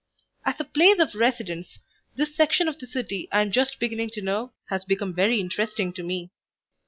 As 0.47 0.59
a 0.59 0.63
place 0.63 0.97
of 0.99 1.13
residence 1.13 1.77
this 2.15 2.33
section 2.35 2.67
of 2.67 2.79
the 2.79 2.87
city 2.87 3.29
I 3.31 3.41
am 3.43 3.51
just 3.51 3.79
beginning 3.79 4.09
to 4.13 4.21
know 4.23 4.51
has 4.71 4.83
become 4.83 5.13
very 5.13 5.39
interesting 5.39 5.93
to 5.93 6.01
me. 6.01 6.31